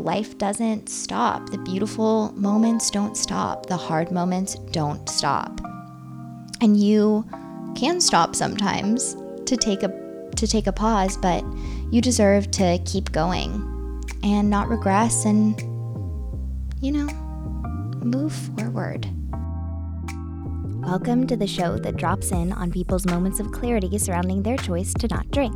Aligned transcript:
life 0.00 0.38
doesn't 0.38 0.88
stop. 0.88 1.50
The 1.50 1.58
beautiful 1.58 2.32
moments 2.32 2.90
don't 2.90 3.16
stop. 3.16 3.66
The 3.66 3.76
hard 3.76 4.10
moments 4.10 4.54
don't 4.72 5.08
stop. 5.08 5.60
And 6.60 6.76
you 6.76 7.26
can 7.76 8.00
stop 8.00 8.34
sometimes 8.34 9.14
to 9.46 9.56
take 9.56 9.82
a 9.82 9.88
to 10.36 10.46
take 10.46 10.66
a 10.66 10.72
pause, 10.72 11.16
but 11.16 11.44
you 11.90 12.00
deserve 12.00 12.50
to 12.52 12.78
keep 12.84 13.12
going 13.12 14.02
and 14.22 14.48
not 14.48 14.68
regress 14.68 15.24
and 15.24 15.60
you 16.80 16.92
know, 16.92 17.06
move 18.02 18.32
forward. 18.32 19.06
Welcome 20.82 21.26
to 21.26 21.36
the 21.36 21.46
show 21.46 21.76
that 21.76 21.96
drops 21.96 22.32
in 22.32 22.52
on 22.52 22.72
people's 22.72 23.04
moments 23.04 23.38
of 23.38 23.52
clarity 23.52 23.98
surrounding 23.98 24.42
their 24.42 24.56
choice 24.56 24.94
to 24.94 25.08
not 25.08 25.30
drink. 25.30 25.54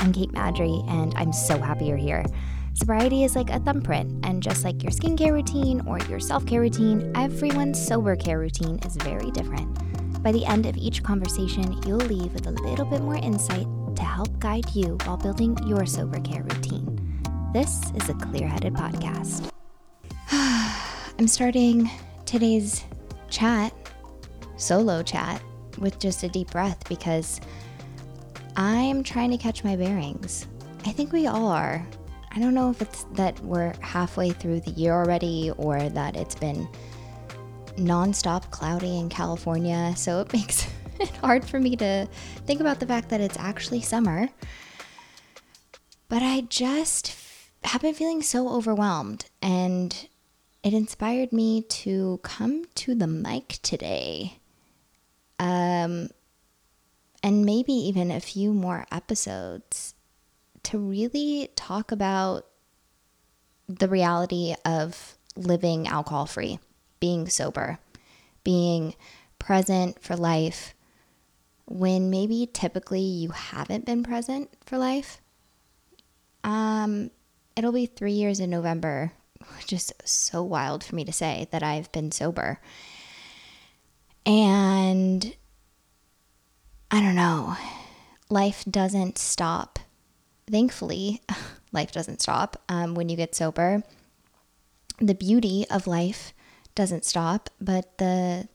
I'm 0.00 0.12
Cait 0.12 0.32
Madry, 0.32 0.88
and 0.90 1.12
I'm 1.16 1.32
so 1.32 1.58
happy 1.58 1.84
you're 1.84 1.98
here. 1.98 2.24
Sobriety 2.74 3.24
is 3.24 3.36
like 3.36 3.50
a 3.50 3.60
thumbprint, 3.60 4.24
and 4.24 4.42
just 4.42 4.64
like 4.64 4.82
your 4.82 4.92
skincare 4.92 5.32
routine 5.32 5.86
or 5.86 5.98
your 6.08 6.18
self 6.18 6.46
care 6.46 6.60
routine, 6.60 7.12
everyone's 7.14 7.84
sober 7.84 8.16
care 8.16 8.38
routine 8.38 8.78
is 8.86 8.96
very 8.96 9.30
different. 9.30 9.78
By 10.22 10.32
the 10.32 10.46
end 10.46 10.64
of 10.66 10.76
each 10.76 11.02
conversation, 11.02 11.80
you'll 11.86 11.98
leave 11.98 12.32
with 12.32 12.46
a 12.46 12.50
little 12.50 12.86
bit 12.86 13.02
more 13.02 13.16
insight 13.16 13.66
to 13.96 14.02
help 14.02 14.38
guide 14.38 14.74
you 14.74 14.96
while 15.04 15.18
building 15.18 15.56
your 15.66 15.84
sober 15.84 16.18
care 16.20 16.44
routine. 16.44 17.20
This 17.52 17.90
is 17.94 18.08
a 18.08 18.14
clear 18.14 18.48
headed 18.48 18.72
podcast. 18.72 19.50
I'm 20.32 21.28
starting 21.28 21.90
today's 22.24 22.84
chat, 23.28 23.74
solo 24.56 25.02
chat, 25.02 25.42
with 25.78 25.98
just 25.98 26.22
a 26.22 26.28
deep 26.28 26.50
breath 26.50 26.88
because 26.88 27.38
I'm 28.56 29.02
trying 29.02 29.30
to 29.30 29.36
catch 29.36 29.62
my 29.62 29.76
bearings. 29.76 30.46
I 30.86 30.92
think 30.92 31.12
we 31.12 31.26
all 31.26 31.48
are. 31.48 31.86
I 32.34 32.38
don't 32.38 32.54
know 32.54 32.70
if 32.70 32.80
it's 32.80 33.04
that 33.12 33.38
we're 33.40 33.74
halfway 33.80 34.30
through 34.30 34.60
the 34.60 34.70
year 34.70 34.94
already 34.94 35.52
or 35.58 35.90
that 35.90 36.16
it's 36.16 36.34
been 36.34 36.66
nonstop 37.76 38.50
cloudy 38.50 38.98
in 38.98 39.10
California, 39.10 39.92
so 39.96 40.20
it 40.20 40.32
makes 40.32 40.66
it 41.00 41.10
hard 41.16 41.44
for 41.44 41.60
me 41.60 41.76
to 41.76 42.08
think 42.46 42.60
about 42.62 42.80
the 42.80 42.86
fact 42.86 43.10
that 43.10 43.20
it's 43.20 43.36
actually 43.38 43.82
summer. 43.82 44.30
But 46.08 46.22
I 46.22 46.42
just 46.42 47.14
have 47.64 47.82
been 47.82 47.94
feeling 47.94 48.22
so 48.22 48.48
overwhelmed, 48.48 49.26
and 49.42 50.08
it 50.62 50.72
inspired 50.72 51.34
me 51.34 51.60
to 51.62 52.18
come 52.22 52.64
to 52.76 52.94
the 52.94 53.06
mic 53.06 53.58
today. 53.62 54.38
Um, 55.38 56.08
and 57.22 57.44
maybe 57.44 57.74
even 57.74 58.10
a 58.10 58.20
few 58.20 58.54
more 58.54 58.86
episodes 58.90 59.94
to 60.64 60.78
really 60.78 61.50
talk 61.54 61.92
about 61.92 62.46
the 63.68 63.88
reality 63.88 64.54
of 64.64 65.16
living 65.36 65.88
alcohol 65.88 66.26
free, 66.26 66.58
being 67.00 67.28
sober, 67.28 67.78
being 68.44 68.94
present 69.38 70.02
for 70.02 70.16
life 70.16 70.74
when 71.66 72.10
maybe 72.10 72.48
typically 72.52 73.00
you 73.00 73.30
haven't 73.30 73.86
been 73.86 74.02
present 74.02 74.50
for 74.64 74.78
life. 74.78 75.20
Um, 76.44 77.10
it'll 77.56 77.72
be 77.72 77.86
three 77.86 78.12
years 78.12 78.40
in 78.40 78.50
November, 78.50 79.12
which 79.56 79.72
is 79.72 79.92
so 80.04 80.42
wild 80.42 80.84
for 80.84 80.94
me 80.94 81.04
to 81.04 81.12
say 81.12 81.48
that 81.50 81.62
I've 81.62 81.90
been 81.92 82.12
sober. 82.12 82.60
And 84.26 85.34
I 86.90 87.00
don't 87.00 87.14
know, 87.14 87.56
life 88.28 88.64
doesn't 88.70 89.18
stop 89.18 89.78
thankfully, 90.52 91.20
life 91.72 91.90
doesn't 91.90 92.22
stop 92.22 92.62
um, 92.68 92.94
when 92.94 93.08
you 93.08 93.16
get 93.16 93.34
sober. 93.34 93.82
The 95.00 95.14
beauty 95.14 95.66
of 95.70 95.88
life 95.88 96.32
doesn't 96.76 97.04
stop, 97.04 97.50
but 97.60 97.98
the 97.98 98.48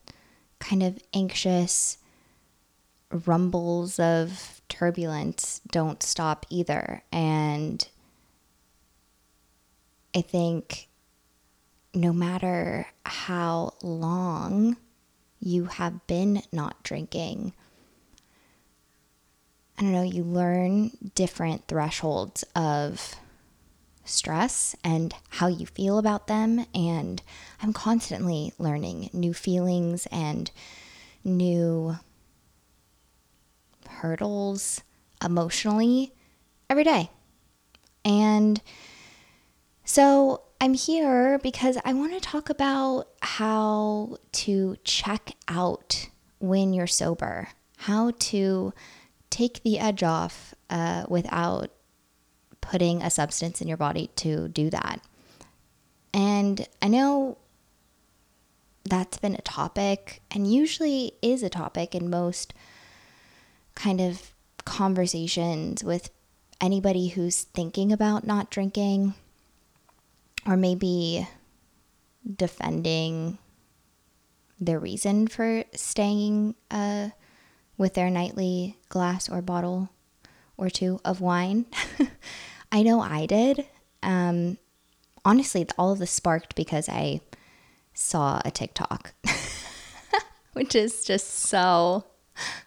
kind 0.59 0.83
of 0.83 0.99
anxious 1.13 1.97
rumbles 3.25 3.99
of 3.99 4.61
turbulence 4.69 5.61
don't 5.71 6.03
stop 6.03 6.45
either. 6.49 7.03
And 7.11 7.85
I 10.15 10.21
think 10.21 10.87
no 11.93 12.13
matter 12.13 12.87
how 13.05 13.73
long 13.81 14.77
you 15.39 15.65
have 15.65 16.05
been 16.07 16.43
not 16.51 16.83
drinking, 16.83 17.53
I 19.77 19.83
don't 19.83 19.91
know, 19.91 20.01
you 20.01 20.23
learn 20.23 20.91
different 21.13 21.67
thresholds 21.67 22.43
of 22.55 23.15
stress 24.05 24.75
and 24.83 25.13
how 25.29 25.47
you 25.47 25.65
feel 25.67 25.99
about 25.99 26.27
them. 26.27 26.65
And 26.73 27.21
I'm 27.61 27.73
constantly 27.73 28.53
learning 28.57 29.09
new 29.13 29.33
feelings 29.33 30.07
and 30.11 30.49
new 31.23 31.97
hurdles 33.87 34.81
emotionally 35.23 36.13
every 36.69 36.83
day. 36.83 37.11
And 38.03 38.61
so 39.83 40.41
I'm 40.59 40.73
here 40.73 41.39
because 41.39 41.77
I 41.85 41.93
want 41.93 42.13
to 42.13 42.19
talk 42.19 42.49
about 42.49 43.09
how 43.21 44.17
to 44.31 44.77
check 44.83 45.33
out 45.47 46.09
when 46.39 46.73
you're 46.73 46.87
sober, 46.87 47.49
how 47.77 48.11
to 48.19 48.73
take 49.29 49.63
the 49.63 49.79
edge 49.79 50.03
off 50.03 50.53
uh, 50.69 51.05
without 51.09 51.71
putting 52.61 53.01
a 53.01 53.09
substance 53.09 53.61
in 53.61 53.67
your 53.67 53.77
body 53.77 54.09
to 54.17 54.47
do 54.49 54.69
that. 54.69 55.01
And 56.13 56.67
I 56.81 56.87
know 56.87 57.37
that's 58.83 59.17
been 59.17 59.35
a 59.35 59.41
topic 59.41 60.21
and 60.31 60.51
usually 60.51 61.13
is 61.21 61.43
a 61.43 61.49
topic 61.49 61.93
in 61.93 62.09
most 62.09 62.53
kind 63.75 64.01
of 64.01 64.33
conversations 64.65 65.83
with 65.83 66.09
anybody 66.59 67.09
who's 67.09 67.43
thinking 67.43 67.91
about 67.91 68.25
not 68.25 68.49
drinking 68.49 69.13
or 70.45 70.57
maybe 70.57 71.27
defending 72.35 73.37
their 74.59 74.79
reason 74.79 75.27
for 75.27 75.63
staying 75.73 76.55
uh, 76.71 77.09
with 77.77 77.93
their 77.93 78.09
nightly 78.09 78.77
glass 78.89 79.29
or 79.29 79.41
bottle 79.41 79.89
or 80.57 80.69
two 80.69 80.99
of 81.05 81.21
wine. 81.21 81.65
I 82.71 82.83
know 82.83 82.99
I 82.99 83.25
did. 83.25 83.65
Um, 84.03 84.57
honestly, 85.23 85.67
all 85.77 85.91
of 85.91 85.99
this 85.99 86.11
sparked 86.11 86.55
because 86.55 86.89
I 86.89 87.21
saw 87.93 88.41
a 88.43 88.51
TikTok, 88.51 89.13
which 90.53 90.75
is 90.75 91.03
just 91.03 91.27
so, 91.27 92.05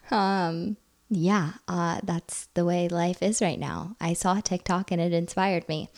um, 0.09 0.77
yeah, 1.09 1.53
uh, 1.67 1.99
that's 2.03 2.47
the 2.53 2.65
way 2.65 2.87
life 2.87 3.21
is 3.21 3.41
right 3.41 3.59
now. 3.59 3.95
I 3.99 4.13
saw 4.13 4.37
a 4.37 4.41
TikTok 4.41 4.91
and 4.91 5.01
it 5.01 5.13
inspired 5.13 5.67
me. 5.67 5.89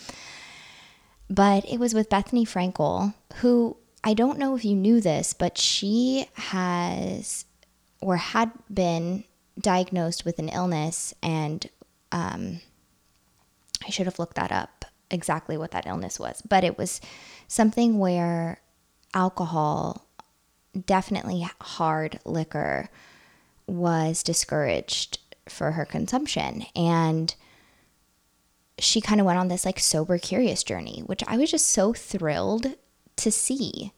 But 1.30 1.66
it 1.70 1.80
was 1.80 1.94
with 1.94 2.10
Bethenny 2.10 2.48
Frankel, 2.48 3.14
who 3.36 3.78
I 4.04 4.14
don't 4.14 4.38
know 4.38 4.56
if 4.56 4.66
you 4.66 4.76
knew 4.76 5.00
this, 5.00 5.34
but 5.34 5.58
she 5.58 6.28
has 6.34 7.46
or 8.04 8.18
had 8.18 8.52
been 8.72 9.24
diagnosed 9.60 10.26
with 10.26 10.40
an 10.40 10.50
illness, 10.50 11.14
and 11.24 11.70
um, 12.12 12.60
I 13.86 13.90
should 13.90 14.06
have 14.06 14.20
looked 14.20 14.36
that 14.36 14.52
up 14.52 14.86
exactly 15.10 15.58
what 15.58 15.72
that 15.72 15.88
illness 15.88 16.20
was, 16.20 16.42
but 16.42 16.64
it 16.64 16.78
was 16.78 17.00
something 17.48 18.00
where 18.00 18.60
alcohol, 19.14 20.08
definitely 20.86 21.48
hard 21.62 22.20
liquor, 22.26 22.90
was 23.68 24.24
discouraged 24.24 25.20
for 25.48 25.72
her 25.72 25.86
consumption. 25.86 26.66
And 26.76 27.34
she 28.80 29.00
kind 29.02 29.20
of 29.22 29.26
went 29.26 29.40
on 29.40 29.48
this 29.48 29.66
like 29.66 29.80
sober 29.80 30.18
curious 30.18 30.64
journey, 30.64 31.04
which 31.06 31.24
I 31.28 31.38
was 31.38 31.52
just 31.52 31.68
so 31.68 31.94
thrilled 31.94 32.76
to 33.18 33.32
see. 33.32 33.94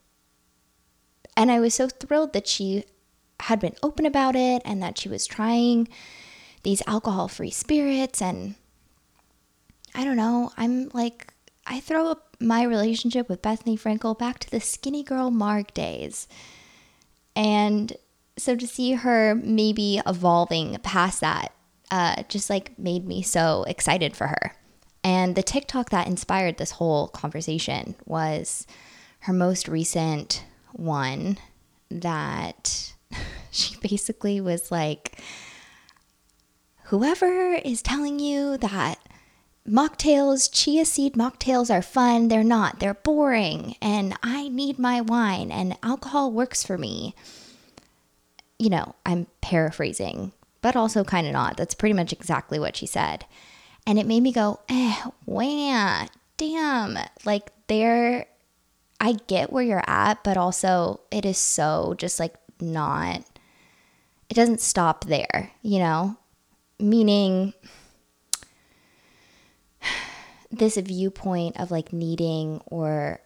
And 1.37 1.49
I 1.49 1.59
was 1.59 1.73
so 1.73 1.87
thrilled 1.87 2.33
that 2.33 2.47
she 2.47 2.85
had 3.45 3.59
been 3.59 3.75
open 3.83 4.07
about 4.07 4.35
it 4.35 4.61
and 4.65 4.81
that 4.81 4.97
she 4.97 5.07
was 5.07 5.27
trying 5.27 5.87
these 6.63 6.81
alcohol 6.87 7.27
free 7.27 7.51
spirits. 7.51 8.19
And 8.19 8.55
I 9.93 10.03
don't 10.03 10.17
know, 10.17 10.51
I'm 10.57 10.89
like, 10.93 11.31
I 11.67 11.79
throw 11.79 12.07
up 12.07 12.35
my 12.39 12.63
relationship 12.63 13.29
with 13.29 13.43
Bethenny 13.43 13.79
Frankel 13.79 14.17
back 14.17 14.39
to 14.39 14.49
the 14.49 14.57
Skinnygirl 14.57 15.31
Marg 15.31 15.73
days. 15.75 16.27
And 17.35 17.93
so 18.35 18.55
to 18.55 18.65
see 18.65 18.93
her 18.93 19.35
maybe 19.35 20.01
evolving 20.07 20.77
past 20.79 21.21
that 21.21 21.53
uh, 21.91 22.23
just 22.27 22.49
like 22.49 22.77
made 22.79 23.05
me 23.05 23.21
so 23.21 23.63
excited 23.67 24.15
for 24.15 24.27
her. 24.27 24.55
And 25.03 25.35
the 25.35 25.43
TikTok 25.43 25.91
that 25.91 26.07
inspired 26.07 26.57
this 26.57 26.71
whole 26.71 27.09
conversation 27.09 27.93
was 28.07 28.65
her 29.19 29.33
most 29.33 29.67
recent 29.67 30.43
one 30.73 31.37
that 31.91 32.94
she 33.55 33.77
basically 33.77 34.41
was 34.41 34.71
like, 34.71 35.19
whoever 36.85 37.53
is 37.53 37.81
telling 37.81 38.19
you 38.19 38.57
that 38.57 38.99
mocktails, 39.67 40.49
chia 40.51 40.85
seed 40.85 41.13
mocktails 41.13 41.73
are 41.73 41.81
fun. 41.81 42.27
They're 42.27 42.43
not, 42.43 42.79
they're 42.79 42.93
boring. 42.93 43.75
And 43.81 44.15
I 44.21 44.47
need 44.49 44.77
my 44.77 45.01
wine, 45.01 45.51
and 45.51 45.77
alcohol 45.81 46.31
works 46.31 46.63
for 46.63 46.77
me. 46.77 47.15
You 48.59 48.69
know, 48.69 48.95
I'm 49.05 49.27
paraphrasing, 49.41 50.31
but 50.61 50.75
also 50.75 51.03
kind 51.03 51.27
of 51.27 51.33
not. 51.33 51.57
That's 51.57 51.75
pretty 51.75 51.93
much 51.93 52.13
exactly 52.13 52.59
what 52.59 52.75
she 52.75 52.85
said. 52.85 53.25
And 53.87 53.99
it 53.99 54.07
made 54.07 54.21
me 54.21 54.31
go, 54.31 54.59
eh, 54.69 54.95
wah, 55.25 56.07
damn. 56.37 56.97
Like, 57.25 57.51
there, 57.67 58.27
I 58.99 59.13
get 59.27 59.51
where 59.51 59.63
you're 59.63 59.83
at, 59.87 60.23
but 60.23 60.37
also 60.37 61.01
it 61.11 61.25
is 61.25 61.37
so 61.37 61.95
just 61.97 62.19
like 62.19 62.35
not, 62.61 63.23
it 64.29 64.33
doesn't 64.33 64.61
stop 64.61 65.05
there, 65.05 65.51
you 65.61 65.79
know? 65.79 66.17
Meaning, 66.79 67.53
this 70.51 70.77
viewpoint 70.77 71.59
of 71.59 71.71
like 71.71 71.93
needing 71.93 72.61
or 72.65 73.19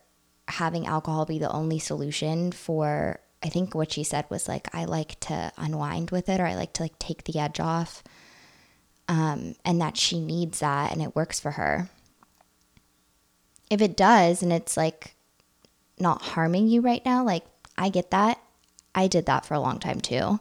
having 0.47 0.87
alcohol 0.87 1.25
be 1.25 1.39
the 1.39 1.51
only 1.51 1.79
solution 1.79 2.51
for 2.51 3.19
I 3.41 3.49
think 3.49 3.73
what 3.73 3.93
she 3.93 4.03
said 4.03 4.25
was 4.29 4.47
like 4.47 4.67
I 4.73 4.85
like 4.85 5.19
to 5.21 5.51
unwind 5.57 6.11
with 6.11 6.27
it 6.27 6.39
or 6.39 6.45
I 6.45 6.55
like 6.55 6.73
to 6.73 6.83
like 6.83 6.99
take 6.99 7.23
the 7.23 7.39
edge 7.39 7.59
off. 7.59 8.03
Um, 9.07 9.55
and 9.65 9.81
that 9.81 9.97
she 9.97 10.19
needs 10.19 10.59
that 10.59 10.91
and 10.91 11.01
it 11.01 11.15
works 11.15 11.39
for 11.39 11.51
her. 11.51 11.89
If 13.69 13.81
it 13.81 13.97
does 13.97 14.43
and 14.43 14.53
it's 14.53 14.77
like 14.77 15.15
not 15.99 16.21
harming 16.21 16.67
you 16.67 16.81
right 16.81 17.03
now, 17.05 17.23
like 17.23 17.45
I 17.77 17.89
get 17.89 18.11
that. 18.11 18.39
I 18.93 19.07
did 19.07 19.25
that 19.27 19.45
for 19.45 19.53
a 19.53 19.59
long 19.59 19.79
time 19.79 20.01
too. 20.01 20.39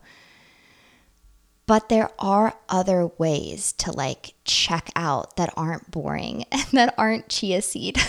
But 1.69 1.91
there 1.91 2.11
are 2.19 2.55
other 2.71 3.09
ways 3.19 3.75
to 3.75 3.93
like 3.93 4.33
check 4.47 4.89
out 4.97 5.37
that 5.37 5.53
aren't 5.55 5.91
boring 5.91 6.47
and 6.51 6.65
that 6.73 6.95
aren't 6.97 7.29
chia 7.29 7.61
seed 7.61 8.01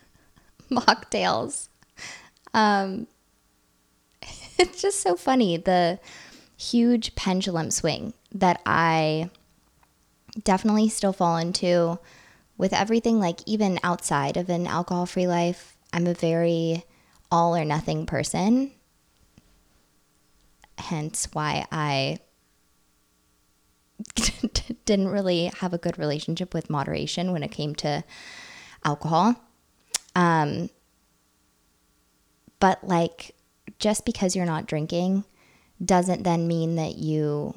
mocktails. 0.70 1.68
Um, 2.54 3.08
it's 4.58 4.80
just 4.80 5.00
so 5.00 5.16
funny 5.16 5.56
the 5.56 5.98
huge 6.56 7.16
pendulum 7.16 7.72
swing 7.72 8.14
that 8.32 8.62
I 8.64 9.30
definitely 10.44 10.88
still 10.88 11.12
fall 11.12 11.36
into 11.38 11.98
with 12.56 12.72
everything, 12.72 13.18
like 13.18 13.40
even 13.46 13.80
outside 13.82 14.36
of 14.36 14.48
an 14.48 14.68
alcohol 14.68 15.06
free 15.06 15.26
life. 15.26 15.76
I'm 15.92 16.06
a 16.06 16.14
very 16.14 16.84
all 17.32 17.56
or 17.56 17.64
nothing 17.64 18.06
person. 18.06 18.70
Hence 20.78 21.26
why 21.32 21.66
I 21.72 22.20
didn't 24.84 25.08
really 25.08 25.46
have 25.58 25.72
a 25.72 25.78
good 25.78 25.98
relationship 25.98 26.54
with 26.54 26.70
moderation 26.70 27.32
when 27.32 27.42
it 27.42 27.50
came 27.50 27.74
to 27.76 28.04
alcohol. 28.84 29.36
Um, 30.14 30.70
but 32.60 32.82
like, 32.84 33.34
just 33.78 34.04
because 34.04 34.36
you're 34.36 34.46
not 34.46 34.66
drinking 34.66 35.24
doesn't 35.84 36.22
then 36.22 36.46
mean 36.46 36.76
that 36.76 36.96
you 36.96 37.54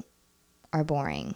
are 0.72 0.84
boring. 0.84 1.34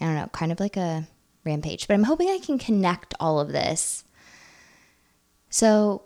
I 0.00 0.06
don't 0.06 0.14
know, 0.14 0.26
kind 0.32 0.52
of 0.52 0.60
like 0.60 0.76
a 0.76 1.06
rampage. 1.44 1.86
But 1.86 1.94
I'm 1.94 2.04
hoping 2.04 2.28
I 2.28 2.38
can 2.38 2.58
connect 2.58 3.14
all 3.20 3.40
of 3.40 3.48
this. 3.52 4.04
So 5.50 6.04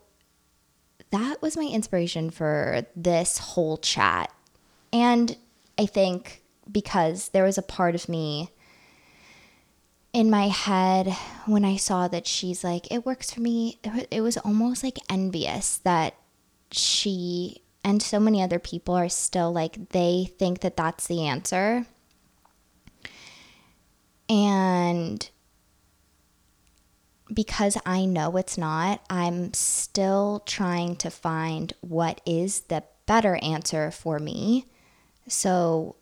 that 1.10 1.40
was 1.40 1.56
my 1.56 1.64
inspiration 1.64 2.30
for 2.30 2.86
this 2.96 3.38
whole 3.38 3.76
chat. 3.76 4.32
And 4.92 5.36
I 5.78 5.86
think 5.86 6.42
because 6.70 7.30
there 7.30 7.44
was 7.44 7.58
a 7.58 7.62
part 7.62 7.94
of 7.94 8.08
me 8.08 8.50
in 10.12 10.30
my 10.30 10.48
head 10.48 11.14
when 11.44 11.64
I 11.64 11.76
saw 11.76 12.08
that 12.08 12.26
she's 12.26 12.64
like, 12.64 12.90
it 12.90 13.04
works 13.04 13.30
for 13.30 13.40
me. 13.40 13.78
It 14.10 14.22
was 14.22 14.38
almost 14.38 14.82
like 14.82 14.98
envious 15.10 15.78
that 15.78 16.14
she 16.72 17.62
and 17.84 18.02
so 18.02 18.18
many 18.18 18.42
other 18.42 18.58
people 18.58 18.94
are 18.94 19.08
still 19.08 19.52
like, 19.52 19.90
they 19.90 20.32
think 20.38 20.60
that 20.60 20.76
that's 20.76 21.06
the 21.06 21.26
answer. 21.26 21.86
And 24.28 25.28
because 27.32 27.76
I 27.84 28.06
know 28.06 28.36
it's 28.36 28.56
not, 28.58 29.02
I'm 29.10 29.52
still 29.52 30.42
trying 30.46 30.96
to 30.96 31.10
find 31.10 31.72
what 31.80 32.20
is 32.26 32.62
the 32.62 32.84
better 33.06 33.36
answer 33.36 33.90
for 33.90 34.18
me. 34.18 34.66
So 35.28 35.96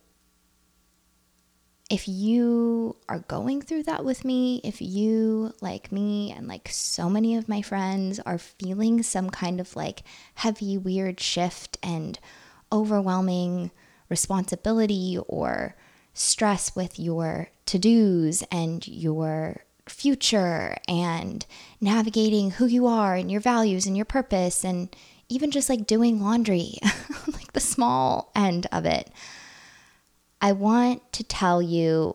if 1.89 2.07
you 2.07 2.95
are 3.07 3.19
going 3.19 3.61
through 3.61 3.83
that 3.83 4.03
with 4.03 4.25
me, 4.25 4.59
if 4.63 4.81
you, 4.81 5.53
like 5.61 5.91
me 5.91 6.31
and 6.31 6.47
like 6.47 6.67
so 6.69 7.09
many 7.09 7.35
of 7.35 7.47
my 7.47 7.61
friends, 7.61 8.19
are 8.25 8.39
feeling 8.39 9.03
some 9.03 9.29
kind 9.29 9.59
of 9.59 9.75
like 9.75 10.01
heavy, 10.35 10.77
weird 10.77 11.19
shift 11.19 11.77
and 11.83 12.19
overwhelming 12.71 13.69
responsibility 14.09 15.19
or 15.27 15.75
stress 16.13 16.75
with 16.75 16.99
your 16.99 17.49
to 17.65 17.77
dos 17.77 18.43
and 18.51 18.87
your 18.87 19.57
future 19.87 20.77
and 20.87 21.45
navigating 21.79 22.51
who 22.51 22.65
you 22.65 22.87
are 22.87 23.15
and 23.15 23.31
your 23.31 23.41
values 23.41 23.85
and 23.85 23.95
your 23.95 24.05
purpose 24.05 24.63
and 24.63 24.95
even 25.29 25.51
just 25.51 25.69
like 25.69 25.85
doing 25.85 26.19
laundry, 26.19 26.79
like 27.27 27.53
the 27.53 27.59
small 27.59 28.31
end 28.35 28.65
of 28.71 28.85
it. 28.85 29.11
I 30.45 30.51
want 30.51 31.11
to 31.13 31.23
tell 31.23 31.59
you 31.59 32.13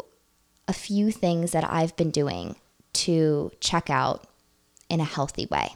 a 0.69 0.73
few 0.73 1.11
things 1.11 1.51
that 1.51 1.69
I've 1.69 1.97
been 1.97 2.13
doing 2.13 2.55
to 2.93 3.51
check 3.59 3.91
out 3.91 4.25
in 4.89 5.01
a 5.01 5.05
healthy 5.05 5.47
way. 5.47 5.75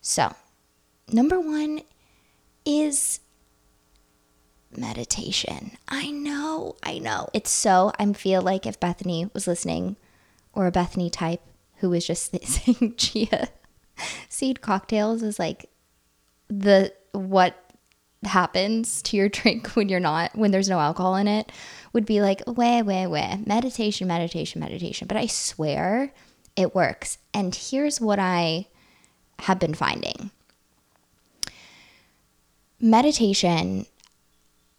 So, 0.00 0.34
number 1.12 1.38
one 1.38 1.82
is 2.66 3.20
meditation. 4.76 5.70
I 5.86 6.10
know, 6.10 6.74
I 6.82 6.98
know. 6.98 7.28
It's 7.32 7.52
so, 7.52 7.92
I 8.00 8.12
feel 8.14 8.42
like 8.42 8.66
if 8.66 8.80
Bethenny 8.80 9.32
was 9.32 9.46
listening, 9.46 9.94
or 10.52 10.66
a 10.66 10.72
Bethenny 10.72 11.12
type 11.12 11.42
who 11.76 11.90
was 11.90 12.04
just 12.04 12.36
saying 12.44 12.94
chia 12.96 13.50
seed 14.28 14.60
cocktails 14.60 15.22
is 15.22 15.38
like 15.38 15.70
the 16.48 16.92
what 17.12 17.71
happens 18.24 19.02
to 19.02 19.16
your 19.16 19.28
drink 19.40 19.68
when 19.68 19.88
you're 19.88 20.00
not 20.00 20.34
when 20.36 20.50
there's 20.50 20.68
no 20.68 20.80
alcohol 20.80 21.16
in 21.16 21.28
it 21.28 21.50
would 21.92 22.06
be 22.06 22.20
like 22.20 22.42
way 22.46 22.82
way 22.82 23.06
way 23.06 23.38
meditation 23.46 24.08
meditation 24.08 24.60
meditation. 24.60 25.08
But 25.08 25.16
i 25.16 25.26
swear 25.26 26.12
it 26.56 26.74
works. 26.74 27.18
And 27.32 27.54
here's 27.54 28.00
what 28.00 28.18
i 28.18 28.66
have 29.40 29.58
been 29.58 29.74
finding. 29.74 30.30
Meditation 32.80 33.86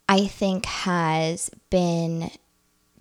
i 0.10 0.26
think 0.26 0.66
has 0.66 1.50
been 1.70 2.32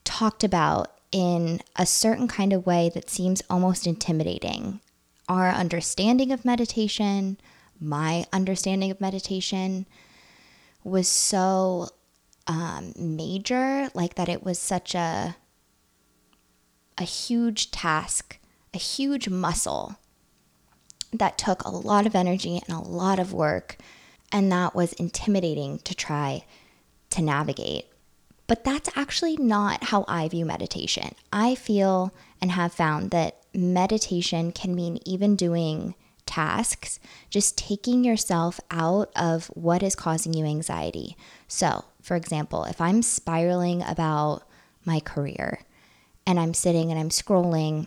talked 0.05 0.45
about 0.45 0.89
in 1.11 1.61
a 1.77 1.85
certain 1.85 2.27
kind 2.27 2.53
of 2.53 2.65
way 2.65 2.91
that 2.95 3.11
seems 3.11 3.43
almost 3.51 3.87
intimidating. 3.87 4.81
Our 5.29 5.51
understanding 5.51 6.33
of 6.33 6.45
meditation 6.45 7.37
my 7.83 8.25
understanding 8.33 8.91
of 8.91 9.01
meditation 9.01 9.87
was 10.85 11.09
so 11.09 11.89
um, 12.47 12.93
major, 12.97 13.91
like 13.95 14.15
that 14.15 14.29
it 14.29 14.43
was 14.43 14.59
such 14.59 14.95
a 14.95 15.37
a 16.99 17.05
huge 17.05 17.71
task, 17.71 18.39
a 18.75 18.79
huge 18.79 19.29
muscle 19.29 19.97
that 21.13 21.39
took 21.39 21.63
a 21.63 21.71
lot 21.71 22.07
of 22.07 22.15
energy 22.15 22.61
and 22.67 22.77
a 22.77 22.81
lot 22.81 23.19
of 23.19 23.33
work, 23.33 23.77
and 24.31 24.53
that 24.53 24.75
was 24.75 24.93
intimidating 24.95 25.79
to 25.81 25.95
try 25.95 26.45
to 27.11 27.23
navigate. 27.23 27.87
But 28.47 28.65
that's 28.65 28.91
actually 28.97 29.37
not 29.37 29.85
how 29.85 30.05
I 30.09 30.29
view 30.29 30.45
meditation. 30.45 31.15
I 31.33 31.55
feel 31.55 32.13
and 32.41 32.53
have 32.53 32.73
found 32.73 33.11
that 33.11 33.43
meditation 33.55 34.53
can 34.53 34.75
mean 34.75 34.99
even 35.07 35.37
doing 35.37 35.95
tasks, 36.33 36.99
just 37.29 37.59
taking 37.59 38.05
yourself 38.05 38.59
out 38.71 39.11
of 39.15 39.49
what 39.49 39.83
is 39.83 39.95
causing 39.95 40.33
you 40.33 40.47
anxiety. 40.47 41.15
So, 41.47 41.85
for 42.01 42.17
example, 42.17 42.65
if 42.65 42.81
I'm 42.81 43.03
spiraling 43.03 43.83
about 43.83 44.43
my 44.83 44.99
career 44.99 45.61
and 46.27 46.41
I'm 46.41 46.55
sitting 46.55 46.91
and 46.91 46.99
I'm 46.99 47.11
scrolling, 47.11 47.87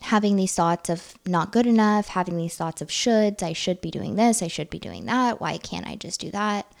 having 0.00 0.36
these 0.36 0.54
thoughts 0.54 0.88
of 0.88 1.12
not 1.26 1.52
good 1.52 1.66
enough, 1.66 2.08
having 2.08 2.38
these 2.38 2.56
thoughts 2.56 2.80
of 2.80 2.88
shoulds, 2.88 3.42
I 3.42 3.52
should 3.52 3.82
be 3.82 3.90
doing 3.90 4.16
this, 4.16 4.42
I 4.42 4.48
should 4.48 4.70
be 4.70 4.78
doing 4.78 5.04
that, 5.04 5.42
why 5.42 5.58
can't 5.58 5.86
I 5.86 5.96
just 5.96 6.22
do 6.22 6.30
that? 6.30 6.72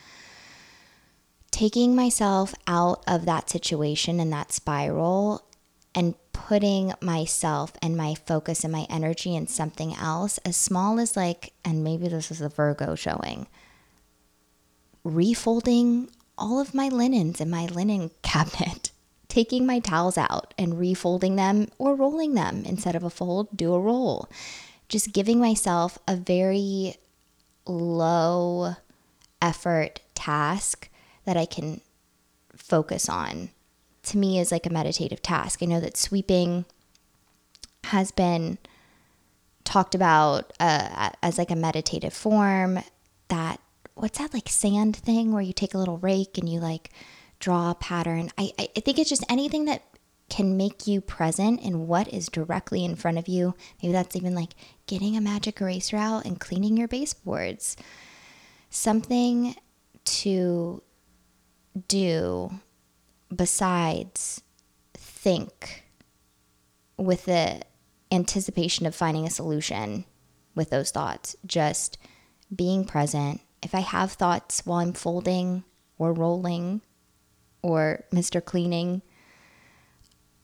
Taking 1.50 1.94
myself 1.94 2.54
out 2.66 3.04
of 3.06 3.26
that 3.26 3.50
situation 3.50 4.20
and 4.20 4.32
that 4.32 4.52
spiral 4.52 5.44
and 5.94 6.14
putting 6.32 6.92
myself 7.00 7.72
and 7.82 7.96
my 7.96 8.14
focus 8.14 8.64
and 8.64 8.72
my 8.72 8.86
energy 8.90 9.34
in 9.34 9.46
something 9.46 9.94
else, 9.94 10.38
as 10.38 10.56
small 10.56 10.98
as 10.98 11.16
like, 11.16 11.52
and 11.64 11.84
maybe 11.84 12.08
this 12.08 12.30
is 12.30 12.40
a 12.40 12.48
Virgo 12.48 12.94
showing, 12.94 13.46
refolding 15.04 16.08
all 16.36 16.60
of 16.60 16.74
my 16.74 16.88
linens 16.88 17.40
in 17.40 17.50
my 17.50 17.66
linen 17.66 18.10
cabinet. 18.22 18.90
taking 19.28 19.64
my 19.64 19.78
towels 19.78 20.18
out 20.18 20.52
and 20.58 20.72
refolding 20.72 21.36
them 21.36 21.68
or 21.78 21.94
rolling 21.94 22.34
them 22.34 22.64
instead 22.66 22.96
of 22.96 23.04
a 23.04 23.10
fold, 23.10 23.46
do 23.56 23.72
a 23.72 23.78
roll. 23.80 24.28
Just 24.88 25.12
giving 25.12 25.38
myself 25.38 25.98
a 26.08 26.16
very 26.16 26.96
low 27.64 28.74
effort 29.40 30.00
task 30.14 30.88
that 31.24 31.36
I 31.36 31.46
can 31.46 31.80
focus 32.56 33.08
on 33.08 33.50
to 34.04 34.18
me 34.18 34.38
is 34.38 34.52
like 34.52 34.66
a 34.66 34.70
meditative 34.70 35.22
task. 35.22 35.62
I 35.62 35.66
know 35.66 35.80
that 35.80 35.96
sweeping 35.96 36.64
has 37.84 38.10
been 38.10 38.58
talked 39.64 39.94
about 39.94 40.52
uh, 40.60 41.10
as 41.22 41.38
like 41.38 41.50
a 41.50 41.56
meditative 41.56 42.12
form 42.12 42.80
that 43.28 43.60
what's 43.94 44.18
that 44.18 44.34
like 44.34 44.48
sand 44.48 44.96
thing 44.96 45.32
where 45.32 45.42
you 45.42 45.52
take 45.52 45.74
a 45.74 45.78
little 45.78 45.98
rake 45.98 46.38
and 46.38 46.48
you 46.48 46.58
like 46.60 46.90
draw 47.38 47.70
a 47.70 47.74
pattern. 47.74 48.30
I, 48.36 48.52
I 48.58 48.80
think 48.80 48.98
it's 48.98 49.10
just 49.10 49.24
anything 49.28 49.66
that 49.66 49.82
can 50.28 50.56
make 50.56 50.86
you 50.86 51.00
present 51.00 51.60
in 51.60 51.88
what 51.88 52.08
is 52.12 52.28
directly 52.28 52.84
in 52.84 52.94
front 52.94 53.18
of 53.18 53.28
you. 53.28 53.54
Maybe 53.82 53.92
that's 53.92 54.16
even 54.16 54.34
like 54.34 54.54
getting 54.86 55.16
a 55.16 55.20
magic 55.20 55.60
eraser 55.60 55.96
out 55.96 56.24
and 56.24 56.38
cleaning 56.38 56.76
your 56.76 56.88
baseboards. 56.88 57.76
Something 58.70 59.56
to 60.04 60.82
do 61.88 62.52
besides 63.34 64.42
think 64.94 65.84
with 66.96 67.24
the 67.24 67.62
anticipation 68.12 68.86
of 68.86 68.94
finding 68.94 69.26
a 69.26 69.30
solution 69.30 70.04
with 70.54 70.70
those 70.70 70.90
thoughts. 70.90 71.36
Just 71.46 71.98
being 72.54 72.84
present. 72.84 73.40
If 73.62 73.74
I 73.74 73.80
have 73.80 74.12
thoughts 74.12 74.66
while 74.66 74.80
I'm 74.80 74.92
folding 74.92 75.64
or 75.98 76.12
rolling 76.12 76.80
or 77.62 78.04
Mr. 78.12 78.44
Cleaning, 78.44 79.02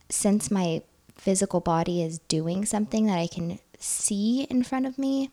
since 0.08 0.50
my 0.50 0.82
physical 1.16 1.60
body 1.60 2.02
is 2.02 2.18
doing 2.20 2.64
something 2.64 3.06
that 3.06 3.18
I 3.18 3.26
can 3.26 3.58
see 3.78 4.46
in 4.48 4.62
front 4.62 4.86
of 4.86 4.98
me, 4.98 5.30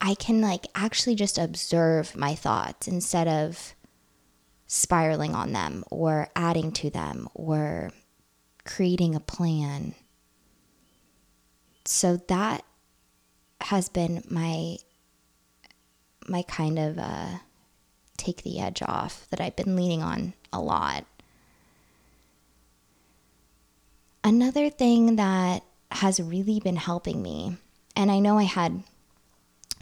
I 0.00 0.14
can 0.14 0.40
like 0.40 0.66
actually 0.74 1.14
just 1.14 1.38
observe 1.38 2.16
my 2.16 2.34
thoughts 2.34 2.88
instead 2.88 3.28
of 3.28 3.74
spiraling 4.72 5.34
on 5.34 5.52
them 5.52 5.84
or 5.90 6.28
adding 6.34 6.72
to 6.72 6.88
them 6.88 7.28
or 7.34 7.90
creating 8.64 9.14
a 9.14 9.20
plan. 9.20 9.94
So 11.84 12.16
that 12.28 12.64
has 13.60 13.90
been 13.90 14.24
my 14.30 14.78
my 16.26 16.40
kind 16.42 16.78
of 16.78 16.98
uh, 16.98 17.38
take 18.16 18.44
the 18.44 18.60
edge 18.60 18.80
off 18.80 19.26
that 19.28 19.42
I've 19.42 19.56
been 19.56 19.76
leaning 19.76 20.02
on 20.02 20.32
a 20.54 20.60
lot. 20.60 21.04
Another 24.24 24.70
thing 24.70 25.16
that 25.16 25.64
has 25.90 26.18
really 26.18 26.60
been 26.60 26.76
helping 26.76 27.20
me, 27.20 27.58
and 27.94 28.10
I 28.10 28.20
know 28.20 28.38
I 28.38 28.44
had 28.44 28.84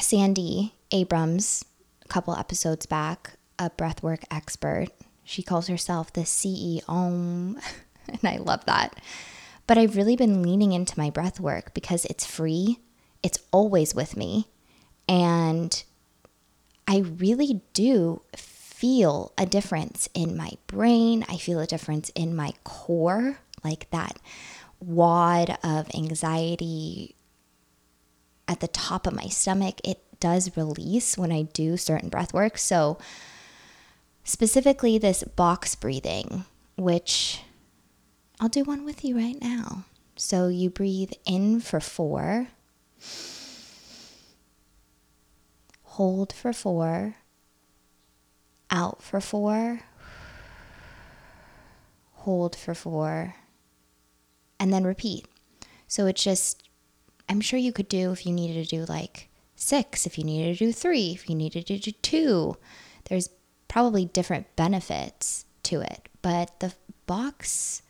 Sandy 0.01 0.75
Abrams 0.91 1.65
a 2.05 2.09
couple 2.09 2.35
episodes 2.35 2.87
back, 2.87 3.35
a 3.61 3.71
breathwork 3.71 4.25
expert. 4.31 4.89
She 5.23 5.45
calls 5.45 5.69
herself 5.69 6.13
the 6.13 6.23
CEO, 6.23 6.89
and 8.09 8.25
I 8.25 8.39
love 8.39 8.65
that. 8.65 8.99
But 9.69 9.79
I've 9.79 9.97
really 9.97 10.17
been 10.17 10.43
leaning 10.43 10.73
into 10.73 10.99
my 10.99 11.11
breathwork 11.11 11.75
because 11.75 12.05
it's 12.07 12.27
free, 12.27 12.81
it's 13.23 13.39
always 13.53 13.95
with 13.95 14.17
me, 14.17 14.49
and 15.09 15.85
I 16.89 16.99
really 16.99 17.61
do 17.73 18.23
feel 18.35 19.33
a 19.39 19.47
difference 19.47 20.09
in 20.15 20.37
my 20.37 20.53
brain. 20.67 21.25
I 21.29 21.37
feel 21.37 21.61
a 21.61 21.67
difference 21.67 22.09
in 22.17 22.35
my 22.35 22.53
core, 22.65 23.39
like 23.63 23.91
that 23.91 24.19
wad 24.81 25.59
of 25.63 25.95
anxiety 25.95 27.15
at 28.49 28.61
the 28.61 28.69
top 28.69 29.07
of 29.07 29.15
my 29.15 29.27
stomach. 29.27 29.81
It 29.85 30.03
does 30.19 30.57
release 30.57 31.17
when 31.19 31.31
I 31.31 31.43
do 31.43 31.77
certain 31.77 32.09
breath 32.09 32.33
work. 32.33 32.59
So, 32.59 32.99
specifically, 34.31 34.99
this 34.99 35.25
box 35.25 35.75
breathing, 35.75 36.45
which 36.77 37.43
I'll 38.39 38.49
do 38.49 38.65
one 38.65 38.85
with 38.85 39.05
you 39.05 39.17
right 39.17 39.41
now. 39.41 39.85
So, 40.17 40.49
you 40.49 40.71
breathe 40.71 41.13
in 41.25 41.61
for 41.61 41.81
four 41.81 42.49
hold 46.01 46.33
for 46.33 46.53
four, 46.53 47.17
out 48.71 49.03
for 49.03 49.21
four, 49.21 49.81
hold 52.13 52.57
for 52.57 52.75
four, 52.75 53.35
and 54.59 54.73
then 54.73 54.85
repeat. 54.85 55.27
So 55.89 56.07
it's 56.07 56.25
just, 56.25 56.71
I'm 57.29 57.43
sure 57.43 57.59
you 57.59 57.73
could 57.73 57.89
do 57.89 58.13
if 58.13 58.25
you 58.25 58.33
needed 58.33 58.67
to 58.67 58.77
do 58.77 58.85
like 58.87 59.29
six, 59.57 60.07
if 60.07 60.17
you 60.17 60.25
needed 60.25 60.57
to 60.57 60.65
do 60.65 60.73
three, 60.73 61.11
if 61.13 61.29
you 61.29 61.35
needed 61.35 61.67
to 61.67 61.79
do 61.79 61.91
two. 61.91 62.57
There's 63.11 63.29
probably 63.71 64.05
different 64.05 64.57
benefits 64.57 65.47
to 65.63 65.81
it, 65.81 66.09
but 66.23 66.59
the 66.59 66.75
box 67.07 67.83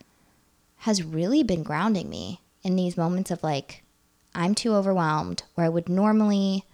has 0.77 1.03
really 1.03 1.43
been 1.43 1.63
grounding 1.63 2.11
me 2.11 2.43
in 2.63 2.77
these 2.77 2.99
moments 2.99 3.31
of 3.31 3.43
like, 3.43 3.83
I'm 4.35 4.55
too 4.55 4.75
overwhelmed, 4.75 5.43
where 5.55 5.65
I 5.65 5.71
would 5.71 5.89
normally 5.89 6.65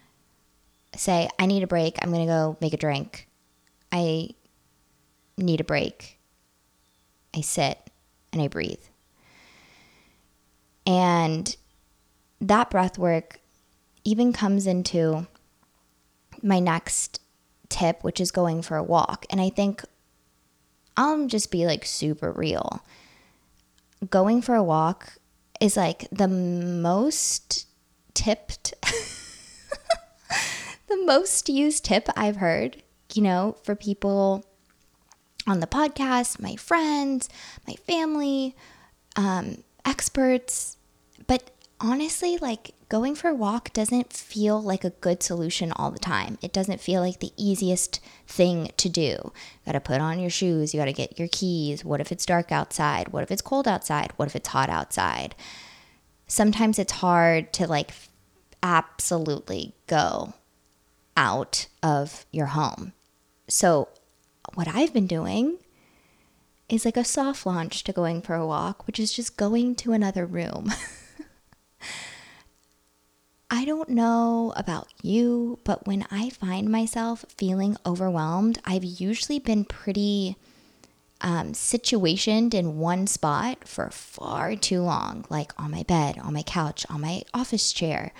say, 0.96 1.28
I 1.38 1.46
need 1.46 1.62
a 1.62 1.68
break. 1.68 1.98
I'm 2.02 2.10
going 2.10 2.26
to 2.26 2.32
go 2.32 2.56
make 2.60 2.72
a 2.72 2.76
drink. 2.78 3.28
I 3.92 4.30
need 5.38 5.60
a 5.60 5.64
break. 5.64 6.18
I 7.32 7.42
sit 7.42 7.78
and 8.32 8.42
I 8.42 8.48
breathe. 8.48 8.82
And 10.84 11.56
that 12.40 12.70
breath 12.70 12.98
work 12.98 13.38
even 14.02 14.32
comes 14.32 14.66
into 14.66 15.28
my 16.42 16.58
next 16.58 17.20
tip, 17.68 18.02
which 18.02 18.20
is 18.20 18.30
going 18.30 18.62
for 18.62 18.76
a 18.76 18.82
walk. 18.82 19.26
And 19.30 19.40
I 19.40 19.50
think 19.50 19.84
I'll 20.96 21.26
just 21.26 21.50
be 21.50 21.66
like 21.66 21.84
super 21.84 22.32
real. 22.32 22.84
Going 24.10 24.42
for 24.42 24.54
a 24.54 24.62
walk 24.62 25.14
is 25.60 25.76
like 25.76 26.08
the 26.10 26.28
most 26.28 27.66
tipped 28.14 28.74
the 30.88 31.04
most 31.04 31.48
used 31.48 31.84
tip 31.84 32.08
I've 32.16 32.36
heard, 32.36 32.82
you 33.14 33.22
know, 33.22 33.56
for 33.62 33.74
people 33.74 34.44
on 35.46 35.60
the 35.60 35.66
podcast, 35.66 36.40
my 36.40 36.56
friends, 36.56 37.28
my 37.66 37.74
family, 37.74 38.54
um, 39.16 39.62
experts. 39.84 40.75
Honestly, 41.78 42.38
like 42.38 42.72
going 42.88 43.14
for 43.14 43.28
a 43.28 43.34
walk 43.34 43.72
doesn't 43.72 44.12
feel 44.12 44.62
like 44.62 44.82
a 44.82 44.90
good 44.90 45.22
solution 45.22 45.72
all 45.72 45.90
the 45.90 45.98
time. 45.98 46.38
It 46.40 46.52
doesn't 46.52 46.80
feel 46.80 47.02
like 47.02 47.20
the 47.20 47.32
easiest 47.36 48.00
thing 48.26 48.70
to 48.78 48.88
do. 48.88 49.00
You 49.00 49.32
gotta 49.66 49.80
put 49.80 50.00
on 50.00 50.18
your 50.18 50.30
shoes, 50.30 50.72
you 50.72 50.80
gotta 50.80 50.92
get 50.92 51.18
your 51.18 51.28
keys. 51.28 51.84
What 51.84 52.00
if 52.00 52.10
it's 52.10 52.24
dark 52.24 52.50
outside? 52.50 53.08
What 53.08 53.22
if 53.22 53.30
it's 53.30 53.42
cold 53.42 53.68
outside? 53.68 54.12
What 54.16 54.28
if 54.28 54.36
it's 54.36 54.48
hot 54.48 54.70
outside? 54.70 55.34
Sometimes 56.26 56.78
it's 56.78 56.92
hard 56.92 57.52
to 57.54 57.66
like 57.66 57.92
absolutely 58.62 59.74
go 59.86 60.32
out 61.16 61.66
of 61.82 62.24
your 62.32 62.46
home. 62.46 62.92
So, 63.48 63.88
what 64.54 64.68
I've 64.68 64.92
been 64.92 65.06
doing 65.06 65.58
is 66.68 66.84
like 66.84 66.96
a 66.96 67.04
soft 67.04 67.46
launch 67.46 67.84
to 67.84 67.92
going 67.92 68.22
for 68.22 68.34
a 68.34 68.46
walk, 68.46 68.86
which 68.86 68.98
is 68.98 69.12
just 69.12 69.36
going 69.36 69.74
to 69.76 69.92
another 69.92 70.26
room. 70.26 70.72
I 73.50 73.64
don't 73.64 73.90
know 73.90 74.52
about 74.56 74.88
you, 75.02 75.60
but 75.64 75.86
when 75.86 76.04
I 76.10 76.30
find 76.30 76.68
myself 76.68 77.24
feeling 77.28 77.76
overwhelmed, 77.86 78.58
I've 78.64 78.84
usually 78.84 79.38
been 79.38 79.64
pretty 79.64 80.36
um, 81.20 81.52
situationed 81.52 82.54
in 82.54 82.78
one 82.78 83.06
spot 83.06 83.66
for 83.66 83.90
far 83.90 84.56
too 84.56 84.82
long, 84.82 85.24
like 85.30 85.52
on 85.58 85.70
my 85.70 85.84
bed, 85.84 86.18
on 86.18 86.32
my 86.32 86.42
couch, 86.42 86.84
on 86.90 87.00
my 87.00 87.22
office 87.32 87.72
chair, 87.72 88.12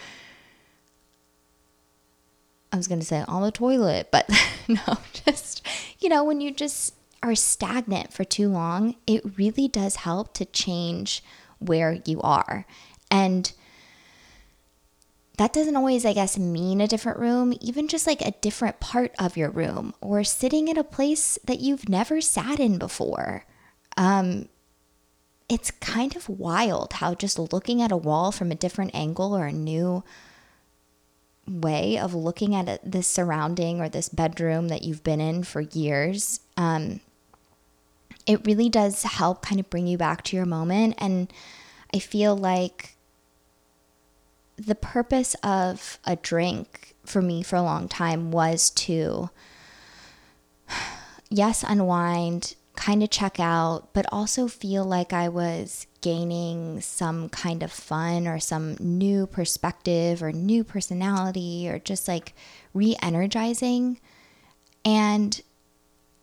I 2.73 2.76
was 2.76 2.88
going 2.88 3.00
to 3.00 3.06
say 3.06 3.25
on 3.26 3.42
the 3.42 3.50
toilet, 3.50 4.09
but 4.11 4.28
no, 4.68 4.99
just, 5.12 5.66
you 5.99 6.09
know, 6.09 6.25
when 6.25 6.40
you 6.40 6.50
just 6.52 6.95
are 7.23 7.35
stagnant 7.35 8.12
for 8.12 8.25
too 8.25 8.49
long, 8.49 8.97
it 9.06 9.38
really 9.38 9.66
does 9.66 9.97
help 9.97 10.35
to 10.35 10.45
change 10.45 11.23
where 11.59 12.00
you 12.04 12.21
are. 12.21 12.66
And 13.11 13.52
that 15.37 15.52
doesn't 15.52 15.76
always, 15.76 16.07
I 16.07 16.14
guess, 16.14 16.38
mean 16.38 16.81
a 16.81 16.88
different 16.88 17.19
room, 17.19 17.55
even 17.61 17.88
just 17.88 18.07
like 18.07 18.23
a 18.23 18.31
different 18.40 18.81
part 18.81 19.12
of 19.19 19.37
your 19.37 19.50
room 19.50 19.95
or 20.00 20.25
sitting 20.25 20.69
in 20.69 20.78
a 20.78 20.85
place 20.85 21.38
that 21.45 21.61
you've 21.61 21.88
never 21.88 22.21
sat 22.21 22.59
in 22.59 22.78
before. 22.78 23.45
Um, 23.97 24.49
it's 25.49 25.71
kind 25.71 26.16
of 26.16 26.28
wild 26.28 26.95
how 26.95 27.14
just 27.14 27.38
looking 27.38 27.83
at 27.83 27.93
a 27.93 27.97
wall 27.97 28.33
from 28.33 28.50
a 28.50 28.57
different 28.57 28.95
angle 28.95 29.37
or 29.37 29.47
a 29.47 29.52
new 29.52 30.02
way 31.47 31.99
of 31.99 32.14
looking 32.14 32.55
at 32.55 32.69
it, 32.69 32.81
this 32.85 33.07
surrounding 33.07 33.81
or 33.81 33.88
this 33.88 34.09
bedroom 34.09 34.69
that 34.69 34.83
you've 34.83 35.05
been 35.05 35.21
in 35.21 35.45
for 35.45 35.61
years, 35.61 36.40
um, 36.57 37.00
it 38.26 38.45
really 38.45 38.69
does 38.69 39.02
help 39.05 39.43
kind 39.43 39.61
of 39.61 39.71
bring 39.71 39.87
you 39.87 39.97
back 39.97 40.23
to 40.25 40.37
your 40.37 40.47
moment. 40.47 40.95
And 40.99 41.33
I 41.95 42.00
feel 42.00 42.37
like 42.37 42.96
the 44.56 44.75
purpose 44.75 45.34
of 45.42 45.98
a 46.04 46.16
drink 46.16 46.94
for 47.04 47.22
me 47.22 47.42
for 47.42 47.56
a 47.56 47.62
long 47.62 47.88
time 47.88 48.30
was 48.30 48.70
to, 48.70 49.30
yes, 51.30 51.64
unwind, 51.66 52.54
kind 52.75 53.02
of 53.02 53.10
check 53.10 53.40
out, 53.40 53.92
but 53.92 54.06
also 54.12 54.48
feel 54.48 54.84
like 54.84 55.12
I 55.12 55.28
was 55.28 55.86
gaining 56.00 56.80
some 56.80 57.28
kind 57.28 57.62
of 57.62 57.72
fun 57.72 58.26
or 58.26 58.38
some 58.38 58.76
new 58.78 59.26
perspective 59.26 60.22
or 60.22 60.32
new 60.32 60.62
personality 60.62 61.68
or 61.68 61.78
just 61.78 62.06
like 62.06 62.34
re 62.75 62.96
energizing. 63.02 63.98
And 64.84 65.40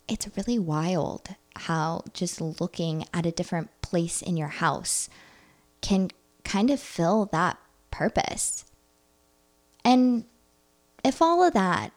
it's 0.08 0.30
really 0.38 0.60
wild 0.60 1.36
how 1.56 2.04
just 2.14 2.40
looking 2.40 3.06
at 3.14 3.26
a 3.26 3.32
different 3.32 3.70
place 3.82 4.22
in 4.22 4.38
your 4.38 4.48
house 4.48 5.10
can 5.82 6.10
kind 6.44 6.70
of 6.70 6.80
fill 6.80 7.26
that 7.32 7.58
purpose. 7.94 8.66
And 9.86 10.26
if 11.04 11.22
all 11.22 11.44
of 11.44 11.54
that 11.54 11.92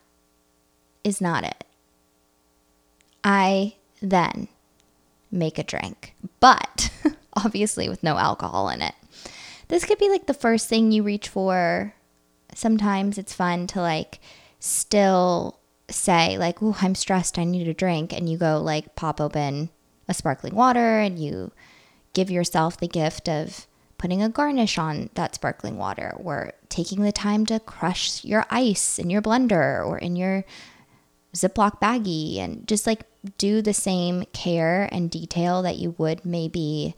is 1.02 1.20
not 1.20 1.42
it, 1.42 1.64
I 3.24 3.76
then 4.02 4.48
make 5.30 5.58
a 5.58 5.64
drink, 5.64 6.14
but 6.38 6.90
obviously 7.34 7.88
with 7.88 8.02
no 8.02 8.18
alcohol 8.18 8.68
in 8.68 8.82
it. 8.82 8.94
This 9.68 9.84
could 9.84 9.98
be 9.98 10.10
like 10.10 10.26
the 10.26 10.34
first 10.34 10.68
thing 10.68 10.92
you 10.92 11.02
reach 11.02 11.28
for. 11.28 11.94
Sometimes 12.54 13.18
it's 13.18 13.34
fun 13.34 13.66
to 13.68 13.80
like 13.80 14.20
still 14.60 15.58
say 15.88 16.38
like, 16.38 16.62
"Oh, 16.62 16.76
I'm 16.80 16.94
stressed, 16.94 17.38
I 17.38 17.44
need 17.44 17.68
a 17.68 17.74
drink." 17.74 18.12
And 18.12 18.28
you 18.28 18.38
go 18.38 18.60
like 18.60 18.94
pop 18.94 19.20
open 19.20 19.70
a 20.08 20.14
sparkling 20.14 20.54
water 20.54 21.00
and 21.00 21.18
you 21.18 21.52
give 22.12 22.30
yourself 22.30 22.78
the 22.78 22.86
gift 22.86 23.28
of 23.28 23.66
putting 23.98 24.22
a 24.22 24.28
garnish 24.28 24.78
on 24.78 25.10
that 25.14 25.34
sparkling 25.34 25.78
water 25.78 26.14
or 26.16 26.52
taking 26.68 27.02
the 27.02 27.12
time 27.12 27.46
to 27.46 27.60
crush 27.60 28.24
your 28.24 28.44
ice 28.50 28.98
in 28.98 29.10
your 29.10 29.22
blender 29.22 29.84
or 29.86 29.98
in 29.98 30.16
your 30.16 30.44
Ziploc 31.34 31.80
baggie 31.80 32.38
and 32.38 32.66
just 32.66 32.86
like 32.86 33.04
do 33.38 33.60
the 33.60 33.74
same 33.74 34.24
care 34.32 34.88
and 34.92 35.10
detail 35.10 35.62
that 35.62 35.76
you 35.76 35.94
would 35.98 36.24
maybe 36.24 36.94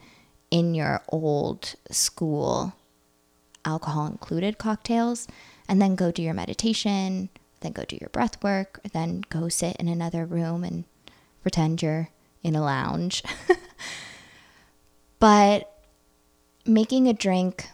in 0.50 0.74
your 0.74 1.02
old 1.08 1.74
school 1.90 2.74
alcohol 3.64 4.06
included 4.06 4.58
cocktails 4.58 5.26
and 5.68 5.82
then 5.82 5.94
go 5.94 6.10
do 6.10 6.22
your 6.22 6.34
meditation, 6.34 7.28
then 7.60 7.72
go 7.72 7.84
do 7.84 7.98
your 8.00 8.10
breath 8.10 8.42
work, 8.42 8.80
then 8.92 9.22
go 9.28 9.48
sit 9.48 9.76
in 9.76 9.88
another 9.88 10.24
room 10.24 10.64
and 10.64 10.84
pretend 11.42 11.82
you're 11.82 12.08
in 12.42 12.56
a 12.56 12.62
lounge. 12.62 13.22
but 15.18 15.77
making 16.68 17.08
a 17.08 17.12
drink, 17.12 17.68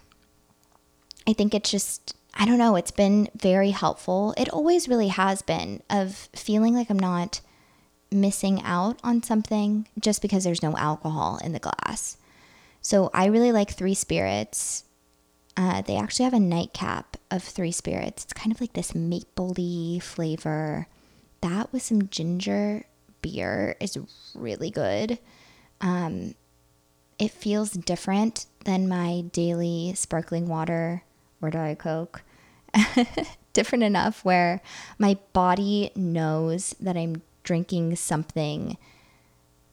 I 1.27 1.33
think 1.33 1.53
it's 1.53 1.69
just, 1.69 2.15
I 2.33 2.45
don't 2.45 2.57
know, 2.57 2.75
it's 2.75 2.91
been 2.91 3.29
very 3.35 3.71
helpful. 3.71 4.33
It 4.37 4.49
always 4.49 4.87
really 4.87 5.09
has 5.09 5.41
been 5.41 5.83
of 5.89 6.29
feeling 6.33 6.73
like 6.73 6.89
I'm 6.89 6.99
not 6.99 7.41
missing 8.11 8.61
out 8.63 8.99
on 9.03 9.21
something 9.21 9.87
just 9.99 10.21
because 10.21 10.43
there's 10.43 10.63
no 10.63 10.75
alcohol 10.77 11.39
in 11.43 11.51
the 11.51 11.59
glass. 11.59 12.17
So 12.81 13.09
I 13.13 13.25
really 13.25 13.51
like 13.51 13.71
Three 13.71 13.95
Spirits. 13.95 14.83
Uh, 15.57 15.81
they 15.81 15.97
actually 15.97 16.25
have 16.25 16.33
a 16.33 16.39
nightcap 16.39 17.17
of 17.31 17.43
Three 17.43 17.71
Spirits. 17.71 18.23
It's 18.23 18.33
kind 18.33 18.51
of 18.51 18.61
like 18.61 18.73
this 18.73 18.93
mapley 18.93 20.01
flavor. 20.01 20.87
That 21.41 21.71
with 21.73 21.81
some 21.81 22.09
ginger 22.09 22.85
beer 23.21 23.75
is 23.79 23.97
really 24.35 24.69
good. 24.69 25.19
Um, 25.81 26.35
it 27.19 27.31
feels 27.31 27.71
different 27.71 28.45
than 28.65 28.87
my 28.87 29.21
daily 29.31 29.93
sparkling 29.95 30.47
water 30.47 31.03
or 31.41 31.49
Diet 31.49 31.79
Coke. 31.79 32.23
different 33.55 33.85
enough 33.85 34.23
where 34.23 34.61
my 34.99 35.17
body 35.33 35.89
knows 35.95 36.75
that 36.79 36.97
I'm 36.97 37.23
drinking 37.43 37.95
something 37.95 38.77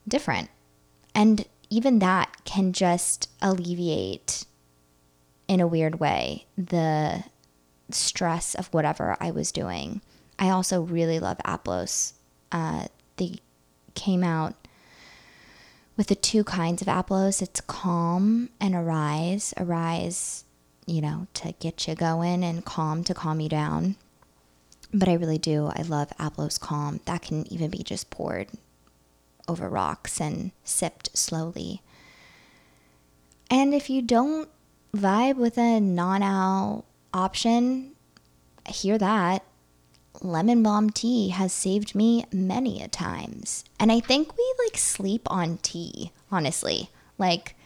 different. 0.06 0.48
And 1.14 1.44
even 1.68 1.98
that 1.98 2.44
can 2.44 2.72
just 2.72 3.28
alleviate, 3.42 4.46
in 5.48 5.60
a 5.60 5.66
weird 5.66 5.98
way, 5.98 6.46
the 6.56 7.24
stress 7.90 8.54
of 8.54 8.68
whatever 8.68 9.16
I 9.20 9.32
was 9.32 9.52
doing. 9.52 10.00
I 10.38 10.48
also 10.50 10.80
really 10.80 11.18
love 11.18 11.38
Aplos. 11.44 12.14
Uh, 12.52 12.86
they 13.16 13.36
came 13.94 14.22
out 14.22 14.54
with 15.96 16.08
the 16.08 16.14
two 16.14 16.44
kinds 16.44 16.82
of 16.82 16.88
Aplos. 16.88 17.42
It's 17.42 17.60
Calm 17.60 18.50
and 18.60 18.74
Arise. 18.74 19.52
Arise, 19.56 20.44
you 20.86 21.00
know, 21.00 21.26
to 21.34 21.52
get 21.60 21.86
you 21.86 21.94
going, 21.94 22.42
and 22.44 22.64
Calm 22.64 23.04
to 23.04 23.14
calm 23.14 23.40
you 23.40 23.48
down. 23.48 23.96
But 24.92 25.08
I 25.08 25.14
really 25.14 25.38
do. 25.38 25.70
I 25.74 25.82
love 25.82 26.12
Aplos 26.18 26.58
Calm. 26.58 27.00
That 27.06 27.22
can 27.22 27.50
even 27.52 27.70
be 27.70 27.82
just 27.82 28.10
poured 28.10 28.48
over 29.48 29.68
rocks 29.68 30.20
and 30.20 30.52
sipped 30.64 31.16
slowly. 31.16 31.82
And 33.50 33.74
if 33.74 33.90
you 33.90 34.02
don't 34.02 34.48
vibe 34.94 35.36
with 35.36 35.58
a 35.58 35.80
non 35.80 36.22
al 36.22 36.84
option, 37.12 37.92
hear 38.66 38.98
that 38.98 39.44
lemon 40.22 40.62
balm 40.62 40.90
tea 40.90 41.28
has 41.30 41.52
saved 41.52 41.94
me 41.94 42.24
many 42.32 42.82
a 42.82 42.88
times. 42.88 43.64
And 43.78 43.90
I 43.90 44.00
think 44.00 44.36
we 44.36 44.54
like 44.64 44.76
sleep 44.76 45.22
on 45.30 45.58
tea, 45.58 46.12
honestly. 46.30 46.90
Like 47.18 47.56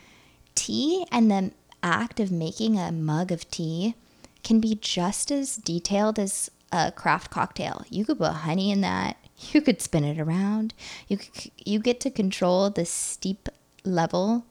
tea 0.55 1.07
and 1.13 1.31
the 1.31 1.53
act 1.83 2.19
of 2.19 2.33
making 2.33 2.79
a 2.79 2.91
mug 2.91 3.31
of 3.31 3.51
tea 3.51 3.95
can 4.43 4.61
be 4.61 4.77
just 4.81 5.31
as 5.31 5.57
detailed 5.57 6.19
as 6.19 6.51
a 6.73 6.93
craft 6.93 7.31
cocktail. 7.31 7.85
You 7.91 8.05
could 8.05 8.19
put 8.19 8.33
honey 8.33 8.71
in 8.71 8.81
that. 8.81 9.17
You 9.53 9.61
could 9.61 9.83
spin 9.83 10.03
it 10.03 10.19
around. 10.19 10.73
You 11.09 11.19
could, 11.19 11.51
you 11.63 11.79
get 11.79 12.01
to 12.01 12.11
control 12.11 12.71
the 12.71 12.87
steep 12.87 13.51
level. 13.85 14.47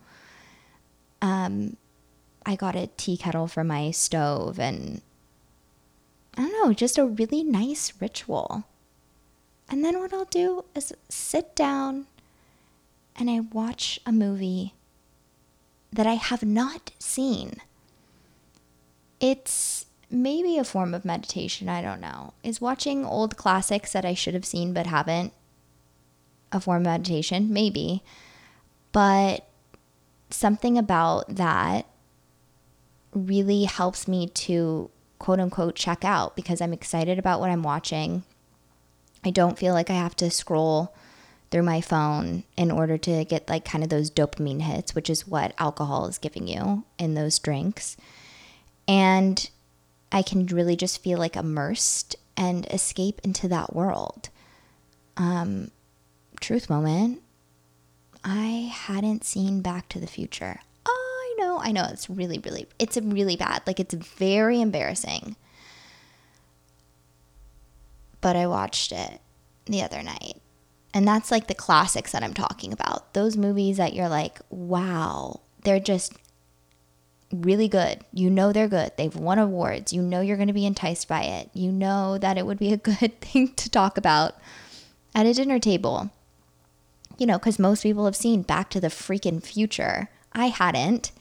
Um, 1.24 1.78
I 2.46 2.56
got 2.56 2.76
a 2.76 2.92
tea 2.96 3.18
kettle 3.18 3.48
for 3.48 3.64
my 3.64 3.90
stove 3.90 4.60
and 4.60 5.02
I 6.38 6.42
don't 6.42 6.52
know, 6.52 6.74
just 6.74 6.98
a 6.98 7.06
really 7.06 7.44
nice 7.44 7.94
ritual. 8.00 8.66
And 9.70 9.84
then 9.84 10.00
what 10.00 10.14
I'll 10.14 10.26
do 10.26 10.66
is 10.76 10.94
sit 11.10 11.56
down 11.56 12.08
and 13.16 13.30
I 13.30 13.40
watch 13.40 14.00
a 14.06 14.12
movie 14.12 14.74
that 15.92 16.06
I 16.06 16.16
have 16.16 16.44
not 16.44 16.92
seen. 17.00 17.62
It's 19.20 19.86
maybe 20.10 20.58
a 20.58 20.64
form 20.64 20.94
of 20.94 21.06
meditation, 21.06 21.70
I 21.70 21.82
don't 21.82 22.02
know. 22.02 22.34
Is 22.44 22.62
watching 22.62 23.06
old 23.06 23.38
classics 23.38 23.94
that 23.94 24.06
I 24.06 24.14
should 24.14 24.34
have 24.34 24.46
seen 24.46 24.74
but 24.74 24.88
haven't 24.88 25.34
a 26.52 26.60
form 26.60 26.82
of 26.82 26.84
meditation? 26.84 27.52
Maybe. 27.52 28.04
But 28.92 29.48
something 30.30 30.78
about 30.78 31.36
that 31.36 31.88
really 33.14 33.64
helps 33.64 34.08
me 34.08 34.28
to 34.28 34.90
quote 35.26 35.40
unquote 35.40 35.74
check 35.74 36.06
out 36.06 36.36
because 36.36 36.62
I'm 36.62 36.72
excited 36.72 37.18
about 37.18 37.40
what 37.40 37.50
I'm 37.50 37.64
watching. 37.64 38.22
I 39.24 39.32
don't 39.32 39.58
feel 39.58 39.74
like 39.74 39.90
I 39.90 39.96
have 39.96 40.16
to 40.18 40.30
scroll 40.30 40.94
through 41.50 41.64
my 41.64 41.82
phone 41.82 42.44
in 42.56 42.70
order 42.70 42.96
to 43.00 43.26
get 43.26 43.50
like 43.50 43.66
kind 43.66 43.84
of 43.84 43.90
those 43.90 44.12
dopamine 44.12 44.62
hits, 44.62 44.94
which 44.94 45.10
is 45.10 45.28
what 45.28 45.56
alcohol 45.58 46.06
is 46.06 46.20
giving 46.20 46.48
you 46.48 46.84
in 47.00 47.16
those 47.16 47.40
drinks. 47.40 47.98
And 48.88 49.50
I 50.12 50.22
can 50.22 50.46
really 50.46 50.76
just 50.76 51.02
feel 51.02 51.18
like 51.18 51.36
immersed 51.36 52.16
and 52.38 52.68
escape 52.68 53.20
into 53.24 53.48
that 53.48 53.76
world. 53.76 54.30
Um, 55.18 55.72
truth 56.40 56.70
moment 56.70 57.24
I 58.24 58.72
hadn't 58.72 59.24
seen 59.24 59.62
Back 59.62 59.90
to 59.90 60.00
the 60.00 60.06
Future 60.06 60.60
know, 61.38 61.60
I 61.60 61.72
know 61.72 61.88
it's 61.92 62.10
really, 62.10 62.40
really, 62.40 62.68
it's 62.80 62.98
really 62.98 63.36
bad. 63.36 63.64
Like 63.66 63.80
it's 63.80 63.94
very 63.94 64.62
embarrassing. 64.62 65.36
But 68.22 68.36
I 68.36 68.48
watched 68.48 68.92
it 68.92 69.22
the 69.66 69.82
other 69.82 70.02
night. 70.02 70.42
And 70.94 71.08
that's 71.08 71.30
like 71.30 71.48
the 71.48 71.54
classics 71.54 72.14
that 72.14 72.24
I'm 72.24 72.34
talking 72.34 72.72
about. 72.72 73.14
Those 73.14 73.36
movies 73.36 73.78
that 73.78 73.94
you're 73.94 74.10
like, 74.10 74.40
wow, 74.50 75.42
they're 75.64 75.80
just 75.80 76.14
really 77.32 77.68
good. 77.68 78.00
You 78.14 78.30
know 78.30 78.54
they're 78.54 78.68
good. 78.68 78.92
They've 78.98 79.16
won 79.16 79.40
awards. 79.40 79.92
You 79.92 80.02
know 80.02 80.22
you're 80.22 80.38
going 80.38 80.48
to 80.48 80.54
be 80.54 80.66
enticed 80.66 81.08
by 81.08 81.24
it. 81.24 81.50
You 81.54 81.72
know 81.72 82.18
that 82.18 82.38
it 82.38 82.46
would 82.46 82.60
be 82.60 82.72
a 82.72 82.78
good 83.00 83.20
thing 83.20 83.54
to 83.56 83.70
talk 83.70 83.98
about 83.98 84.36
at 85.14 85.26
a 85.26 85.34
dinner 85.34 85.60
table. 85.60 86.12
You 87.18 87.26
know, 87.26 87.38
because 87.38 87.60
most 87.60 87.84
people 87.84 88.06
have 88.06 88.16
seen 88.16 88.42
Back 88.42 88.70
to 88.72 88.82
the 88.82 88.88
freaking 88.88 89.44
future. 89.44 90.10
I 90.34 90.48
hadn't. 90.48 91.12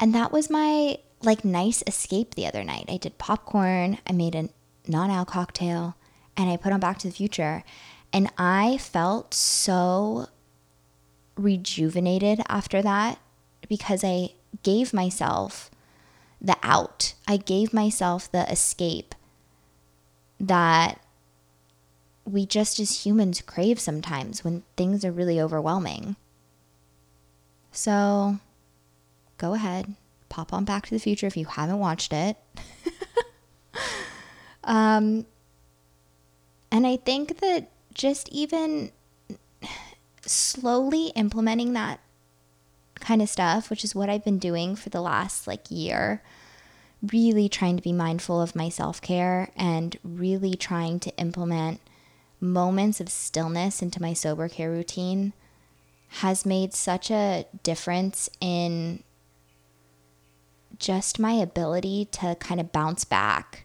And 0.00 0.14
that 0.14 0.32
was 0.32 0.48
my 0.48 0.98
like 1.22 1.44
nice 1.44 1.82
escape 1.86 2.34
the 2.34 2.46
other 2.46 2.64
night. 2.64 2.86
I 2.88 2.96
did 2.96 3.18
popcorn, 3.18 3.98
I 4.06 4.12
made 4.12 4.34
a 4.34 4.48
non-al 4.88 5.26
cocktail, 5.26 5.94
and 6.36 6.48
I 6.48 6.56
put 6.56 6.72
on 6.72 6.80
Back 6.80 6.98
to 7.00 7.08
the 7.08 7.12
Future, 7.12 7.62
and 8.12 8.30
I 8.38 8.78
felt 8.78 9.34
so 9.34 10.28
rejuvenated 11.36 12.40
after 12.48 12.80
that 12.80 13.18
because 13.68 14.02
I 14.02 14.30
gave 14.62 14.94
myself 14.94 15.70
the 16.40 16.56
out. 16.62 17.12
I 17.28 17.36
gave 17.36 17.74
myself 17.74 18.32
the 18.32 18.50
escape 18.50 19.14
that 20.40 20.98
we 22.24 22.46
just 22.46 22.80
as 22.80 23.04
humans 23.04 23.42
crave 23.42 23.78
sometimes 23.78 24.42
when 24.42 24.62
things 24.76 25.04
are 25.04 25.12
really 25.12 25.38
overwhelming. 25.38 26.16
So 27.72 28.38
go 29.40 29.54
ahead, 29.54 29.94
pop 30.28 30.52
on 30.52 30.64
Back 30.64 30.86
to 30.86 30.90
the 30.90 31.00
Future 31.00 31.26
if 31.26 31.36
you 31.36 31.46
haven't 31.46 31.78
watched 31.78 32.12
it. 32.12 32.36
um, 34.64 35.24
and 36.70 36.86
I 36.86 36.96
think 36.96 37.40
that 37.40 37.70
just 37.94 38.28
even 38.28 38.92
slowly 40.20 41.06
implementing 41.16 41.72
that 41.72 42.00
kind 42.96 43.22
of 43.22 43.30
stuff, 43.30 43.70
which 43.70 43.82
is 43.82 43.94
what 43.94 44.10
I've 44.10 44.24
been 44.24 44.38
doing 44.38 44.76
for 44.76 44.90
the 44.90 45.00
last 45.00 45.46
like 45.46 45.70
year, 45.70 46.22
really 47.02 47.48
trying 47.48 47.76
to 47.76 47.82
be 47.82 47.92
mindful 47.92 48.42
of 48.42 48.54
my 48.54 48.68
self 48.68 49.00
care 49.00 49.50
and 49.56 49.98
really 50.04 50.54
trying 50.54 51.00
to 51.00 51.16
implement 51.16 51.80
moments 52.40 53.00
of 53.00 53.08
stillness 53.08 53.80
into 53.80 54.02
my 54.02 54.12
sober 54.12 54.48
care 54.48 54.70
routine 54.70 55.32
has 56.08 56.44
made 56.44 56.74
such 56.74 57.10
a 57.10 57.46
difference 57.62 58.28
in 58.40 59.02
just 60.80 61.20
my 61.20 61.32
ability 61.32 62.06
to 62.06 62.34
kind 62.40 62.60
of 62.60 62.72
bounce 62.72 63.04
back. 63.04 63.64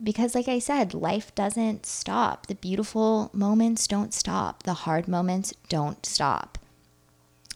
Because, 0.00 0.34
like 0.34 0.46
I 0.46 0.58
said, 0.58 0.94
life 0.94 1.34
doesn't 1.34 1.86
stop. 1.86 2.46
The 2.46 2.54
beautiful 2.54 3.30
moments 3.32 3.86
don't 3.88 4.14
stop, 4.14 4.62
the 4.62 4.74
hard 4.74 5.08
moments 5.08 5.54
don't 5.68 6.04
stop. 6.06 6.58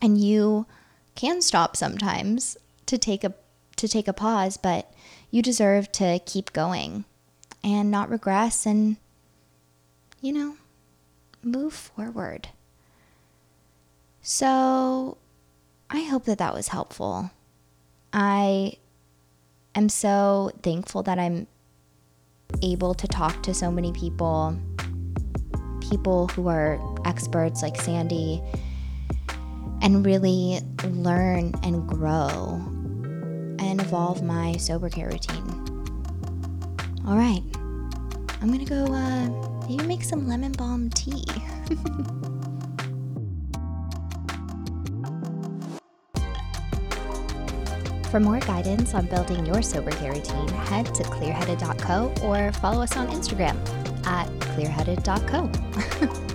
And 0.03 0.19
you 0.19 0.67
can 1.15 1.43
stop 1.43 1.77
sometimes 1.77 2.57
to 2.87 2.97
take 2.99 3.23
a 3.23 3.35
to 3.77 3.87
take 3.87 4.09
a 4.09 4.13
pause, 4.13 4.57
but 4.57 4.93
you 5.31 5.43
deserve 5.43 5.93
to 5.93 6.19
keep 6.27 6.53
going 6.53 7.05
and 7.63 7.91
not 7.91 8.11
regress 8.11 8.67
and 8.67 8.97
you 10.21 10.33
know, 10.33 10.57
move 11.43 11.73
forward. 11.73 12.49
So, 14.23 15.17
I 15.89 16.03
hope 16.03 16.25
that 16.25 16.39
that 16.39 16.55
was 16.55 16.69
helpful. 16.69 17.31
I 18.13 18.75
am 19.75 19.89
so 19.89 20.51
thankful 20.63 21.03
that 21.05 21.19
I'm 21.19 21.47
able 22.63 22.95
to 22.95 23.07
talk 23.07 23.43
to 23.45 23.55
so 23.55 23.71
many 23.71 23.93
people, 23.93 24.59
people 25.81 26.29
who 26.29 26.49
are 26.49 26.81
experts 27.05 27.63
like 27.63 27.81
Sandy, 27.81 28.43
and 29.83 30.05
really 30.05 30.61
learn 30.85 31.55
and 31.63 31.89
grow 31.89 32.61
and 33.61 33.81
evolve 33.81 34.23
my 34.23 34.57
sober 34.57 34.89
care 34.89 35.09
routine. 35.09 35.67
All 37.07 37.17
right, 37.17 37.43
I'm 38.43 38.51
gonna 38.51 38.65
go 38.65 38.93
uh, 38.93 39.29
maybe 39.69 39.87
make 39.87 40.03
some 40.03 40.29
lemon 40.29 40.53
balm 40.53 40.91
tea. 40.91 41.25
For 48.11 48.19
more 48.19 48.41
guidance 48.41 48.93
on 48.93 49.07
building 49.07 49.47
your 49.47 49.63
sober 49.63 49.93
care 49.93 50.13
routine, 50.13 50.49
head 50.49 50.87
to 50.97 51.05
clearheaded.co 51.05 52.13
or 52.27 52.51
follow 52.55 52.83
us 52.83 52.97
on 52.97 53.07
Instagram 53.07 53.57
at 54.05 54.27
clearheaded.co. 54.41 56.27